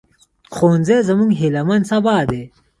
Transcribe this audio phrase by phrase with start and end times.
[0.55, 2.43] ښوونځی زموږ هيلهمن سبا دی